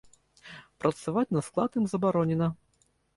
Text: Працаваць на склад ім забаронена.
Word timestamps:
Працаваць 0.83 1.33
на 1.37 1.43
склад 1.47 1.77
ім 1.83 1.85
забаронена. 1.91 2.47